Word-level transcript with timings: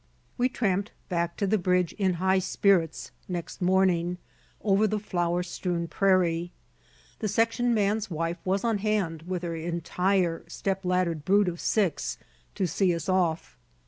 We 0.35 0.49
tramped 0.49 0.93
back 1.09 1.37
to 1.37 1.45
the 1.45 1.59
bridge 1.59 1.93
in 1.93 2.13
high 2.13 2.39
spirits 2.39 3.11
next 3.27 3.61
morning, 3.61 4.17
over 4.63 4.87
the 4.87 4.97
flower 4.97 5.43
strewn 5.43 5.87
prairie. 5.87 6.51
The 7.19 7.27
section 7.27 7.71
man's 7.71 8.09
wife 8.09 8.39
was 8.43 8.63
on 8.63 8.79
hand, 8.79 9.21
with 9.27 9.43
her 9.43 9.55
entire 9.55 10.43
step 10.47 10.83
laddered 10.85 11.23
brood 11.23 11.47
of 11.47 11.61
six, 11.61 12.17
to 12.55 12.65
see 12.65 12.95
us 12.95 13.07
off. 13.09 13.59